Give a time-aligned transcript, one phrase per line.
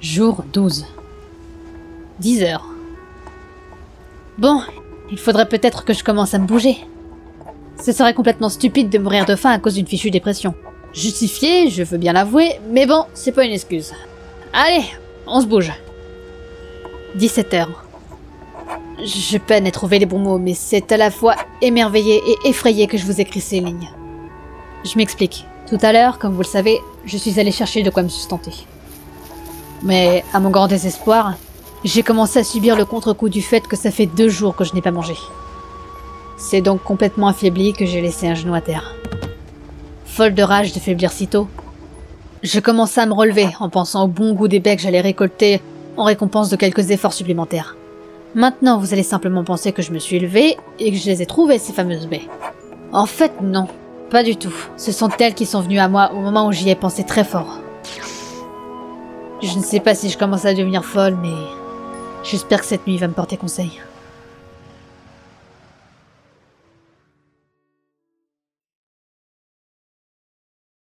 [0.00, 0.86] Jour 12.
[2.20, 2.66] 10 heures.
[4.38, 4.62] Bon,
[5.10, 6.78] il faudrait peut-être que je commence à me bouger.
[7.78, 10.54] Ce serait complètement stupide de mourir de faim à cause d'une fichue dépression.
[10.94, 13.92] Justifié, je veux bien l'avouer, mais bon, c'est pas une excuse.
[14.54, 14.84] Allez,
[15.26, 15.70] on se bouge.
[17.16, 17.84] 17 heures.
[19.04, 22.86] Je peine à trouver les bons mots, mais c'est à la fois émerveillé et effrayé
[22.86, 23.90] que je vous écris ces lignes.
[24.82, 25.44] Je m'explique.
[25.68, 28.52] Tout à l'heure, comme vous le savez, je suis allé chercher de quoi me sustenter.
[29.82, 31.34] Mais, à mon grand désespoir,
[31.84, 34.74] j'ai commencé à subir le contre-coup du fait que ça fait deux jours que je
[34.74, 35.14] n'ai pas mangé.
[36.36, 38.94] C'est donc complètement affaibli que j'ai laissé un genou à terre.
[40.04, 41.48] Folle de rage de faiblir si tôt,
[42.42, 45.60] je commençais à me relever en pensant au bon goût des baies que j'allais récolter
[45.96, 47.76] en récompense de quelques efforts supplémentaires.
[48.34, 51.26] Maintenant, vous allez simplement penser que je me suis levée et que je les ai
[51.26, 52.28] trouvées, ces fameuses baies.
[52.92, 53.66] En fait, non.
[54.10, 54.54] Pas du tout.
[54.76, 57.24] Ce sont elles qui sont venues à moi au moment où j'y ai pensé très
[57.24, 57.60] fort.
[59.42, 61.34] Je ne sais pas si je commence à devenir folle, mais
[62.22, 63.80] j'espère que cette nuit va me porter conseil.